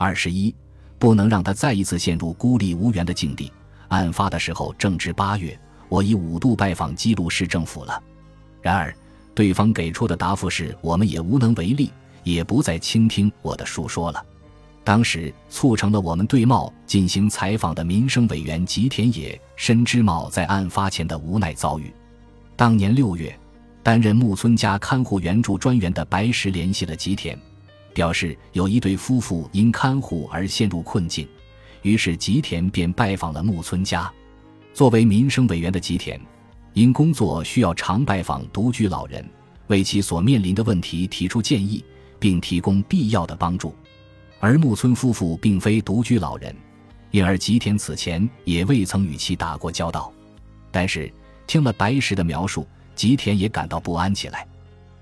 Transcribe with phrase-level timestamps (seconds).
[0.00, 0.54] 二十一，
[0.98, 3.52] 不能让他再一次陷入孤立无援的境地。
[3.88, 8.02] 案发的时候正值八月，我已五度拜访基鲁市政府了。
[8.62, 8.94] 然而，
[9.34, 11.92] 对方给出的答复是我们也无能为力，
[12.24, 14.24] 也不再倾听我的述说了。
[14.82, 21.92] 当时促成了我们对茂进行采访的民生委员吉田野深知茂在案发前的无奈遭遇。
[22.56, 23.38] 当年六月，
[23.82, 27.38] 担任木村家看护援助专员的白石联系了吉田，
[27.92, 31.26] 表示有一对夫妇因看护而陷入困境。
[31.82, 34.10] 于是吉田便拜访了木村家。
[34.72, 36.20] 作为民生委员的吉田，
[36.74, 39.28] 因工作需要常拜访独居老人，
[39.66, 41.84] 为其所面临的问题提出建议，
[42.18, 43.74] 并提供必要的帮助。
[44.38, 46.54] 而木村夫妇并非独居老人，
[47.10, 50.12] 因而吉田此前也未曾与其打过交道。
[50.70, 51.12] 但是
[51.46, 54.46] 听了白石的描述，吉田也感到不安起来。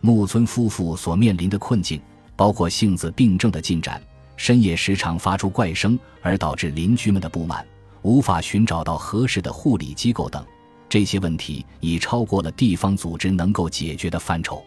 [0.00, 2.00] 木村夫妇所面临的困境，
[2.36, 4.00] 包括性子病症的进展。
[4.36, 7.66] 深夜时常发出怪声，而导致邻居们的不满，
[8.02, 10.44] 无法寻找到合适的护理机构等，
[10.90, 14.62] 这些问题已超过了地方组织能够解决的范畴。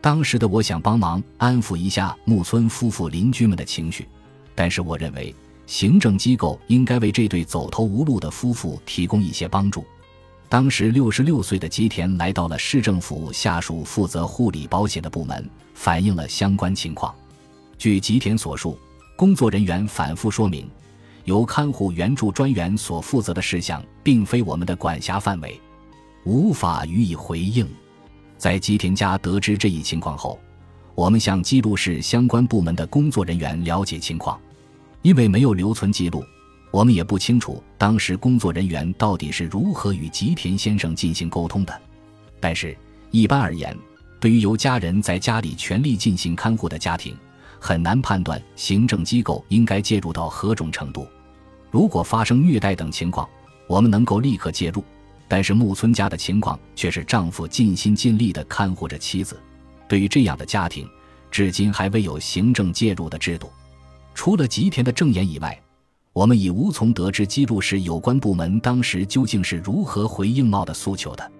[0.00, 4.08] 当时的我想帮忙安抚一下木村夫妇邻居们的情绪，
[4.54, 5.34] 但是我认为
[5.66, 9.84] 行政机构应该为这对走投无路的夫妇提供一些帮助。
[10.52, 17.14] 当时六十六岁的吉田来到了市政府下属负责护理保险的部门，反映了相关情况。
[17.78, 18.78] 据吉田所述。
[19.16, 20.68] 工作人员反复说明，
[21.24, 25.58] 由看护援助专员所负责的事项并非我们的管辖范围，
[26.24, 27.66] 无法予以回应。
[28.36, 30.38] 在吉田家得知这一情况后，
[30.94, 34.38] 我们向基录市相关部门的工作人员了解情况。
[35.00, 36.22] 因为没有留存记录，
[36.72, 41.80] 我们也不清楚当时工作人员到底是如何与吉田先生进行沟通的。
[42.40, 42.76] 但是，
[43.10, 43.76] 一般而言，
[44.18, 47.14] 对于由家人在家里全力进行看护的家庭，
[47.60, 51.06] 很难判断行政机构应该介入到何种程度。
[51.70, 53.28] 如果发生虐待等情况，
[53.68, 54.82] 我们能够立刻介入。
[55.28, 59.40] 但是木村家的情况却是丈夫尽心尽力地看护着妻子，
[59.88, 60.86] 对于这样的家庭，
[61.30, 63.50] 至今还未有行政介入的制度。
[64.14, 65.58] 除了吉田的证言以外，
[66.14, 71.32] 我们已无从得知基录市有关部门当时究竟是如何回应茂的诉求的。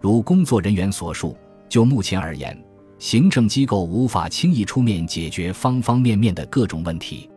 [0.00, 1.36] 如工作人员所述，
[1.68, 2.56] 就目前而言。
[3.00, 7.28] 行政机构无法轻易出面解决方方面面的各种问题。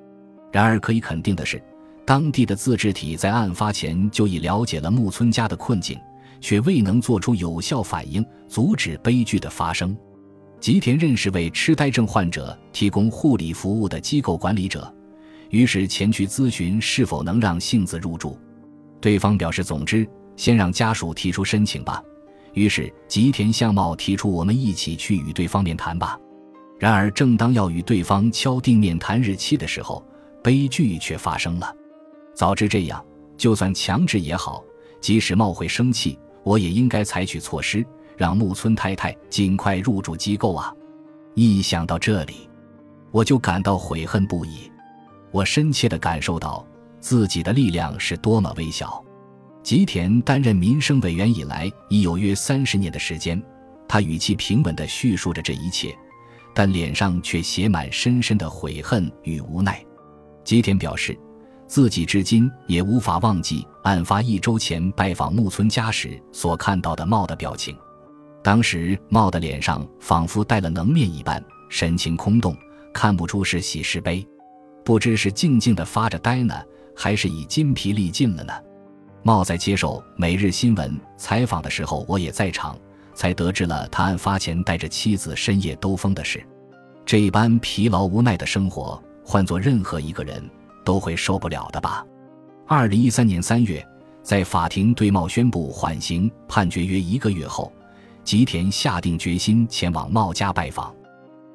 [0.52, 1.60] 然而，可以肯定的是，
[2.06, 6.00] 当地的自治体在案发前就已了解了木村家的困境，
[6.40, 9.98] 却未能做出有效反应，阻止悲剧的发生。
[10.60, 14.95] 吉田认识为痴呆症患者提供护理服务的机构管理者，
[15.56, 18.38] 于是前去咨询是否能让幸子入住。
[19.00, 20.06] 对方表示：“总之，
[20.36, 22.04] 先让家属提出申请吧。”
[22.54, 26.20] 于是吉田相貌提出，我们一起去与对方面谈吧。
[26.78, 30.06] 然而，正当要与对方敲定面谈日期的时候，
[30.44, 31.74] 悲剧却发生了。
[32.34, 33.02] 早知这样，
[33.38, 34.62] 就算强制也好，
[35.00, 37.86] 即使茂会生气，我也应该采取措施，
[38.18, 40.76] 让木村太太尽快入住机构啊！
[41.34, 42.50] 一想到这里，
[43.10, 44.70] 我就感到悔恨不已。
[45.32, 46.66] 我深切地感受到
[47.00, 49.04] 自己的力量是多么微小。
[49.64, 53.42] 吉田担任民生委员以来，已有约三十年的时间。
[53.88, 55.96] 他语气平稳地叙述着这一切，
[56.54, 59.84] 但脸上却写满深深的悔恨与无奈。
[60.44, 61.18] 吉田表示，
[61.68, 67.76] 自己至今也无法忘记案发一周前拜访木村家时所看到的茂的表情。
[68.44, 72.56] 当时茂的脸上仿佛带了能面一般，神情空洞，
[72.94, 74.24] 看不出是喜是悲，
[74.86, 76.54] 不知是静静的发着呆呢，
[76.96, 78.54] 还是已筋疲力尽了呢？
[79.24, 82.78] 茂在接受《每日新闻》采访的时候，我也在场，
[83.16, 86.46] 才得知了他案发前带着妻子深夜兜风的事。
[87.04, 90.48] 这一般疲劳无奈的生活，换做任何一个人
[90.84, 92.06] 都会受不了的吧？
[92.68, 93.84] 二零一三年三月，
[94.22, 97.74] 在法庭对茂宣布缓刑判决约一个月后，
[98.24, 100.94] 吉田下定决心前往茂家拜访。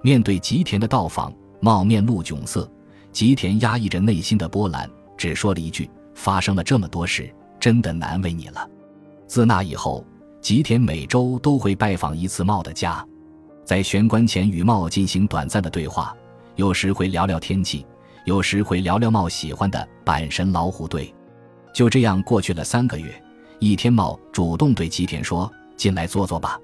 [0.02, 2.68] 面对吉田的到访，茂面露窘色，
[3.12, 8.66] 吉田压抑着内心的波澜，只说了一句：“发生了这么多事。”真的难为你了。
[9.26, 10.02] 自那以后，
[10.40, 13.06] 吉田每周都会拜访一次茂的家，
[13.66, 16.16] 在玄关前与茂进行短暂的对话，
[16.56, 17.84] 有时会聊聊天气，
[18.24, 21.14] 有时会聊聊茂喜欢的阪神老虎队。
[21.74, 23.12] 就这样过去了三个月。
[23.58, 26.58] 一天，茂主动对吉田说：“进来坐坐吧。”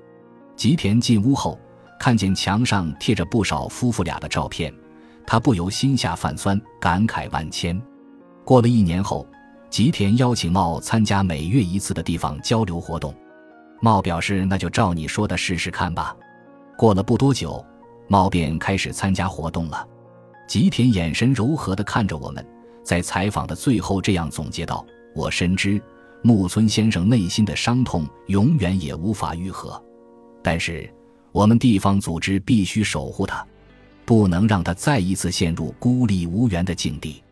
[0.56, 1.60] 吉田进屋后，
[2.00, 4.72] 看见墙上贴着不少夫妇俩的照片，
[5.26, 7.80] 他不由心下泛酸感慨万千。
[8.44, 9.26] 过了一年后
[9.68, 13.14] 吉田邀请茂参加每月一次的地方交流活动。
[13.80, 16.16] 茂表示那就照你说的试试看吧。
[16.78, 17.64] 过了不多久
[18.08, 19.86] 茂便开始参加活动了。
[20.46, 22.46] 吉田眼神柔和的看着我们
[22.84, 25.80] 在采访的最后这样总结道我深知
[26.22, 29.82] 木村先生内心的伤痛永远也无法愈合
[30.42, 30.88] 但是
[31.32, 33.44] 我们地方组织必须守护他。
[34.06, 37.25] 不能让他再一次陷入孤立无援的境地。